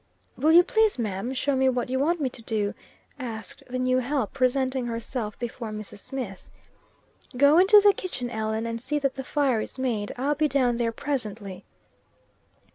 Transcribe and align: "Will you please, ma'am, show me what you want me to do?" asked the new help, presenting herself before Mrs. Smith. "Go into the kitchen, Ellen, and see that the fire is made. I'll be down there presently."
"Will 0.35 0.51
you 0.51 0.63
please, 0.63 0.97
ma'am, 0.97 1.31
show 1.35 1.55
me 1.55 1.69
what 1.69 1.89
you 1.91 1.99
want 1.99 2.19
me 2.19 2.27
to 2.31 2.41
do?" 2.41 2.73
asked 3.19 3.61
the 3.69 3.77
new 3.77 3.99
help, 3.99 4.33
presenting 4.33 4.87
herself 4.87 5.37
before 5.37 5.69
Mrs. 5.69 5.99
Smith. 5.99 6.49
"Go 7.37 7.59
into 7.59 7.79
the 7.79 7.93
kitchen, 7.93 8.27
Ellen, 8.31 8.65
and 8.65 8.81
see 8.81 8.97
that 8.97 9.13
the 9.13 9.23
fire 9.23 9.61
is 9.61 9.77
made. 9.77 10.11
I'll 10.17 10.33
be 10.33 10.47
down 10.47 10.77
there 10.77 10.91
presently." 10.91 11.65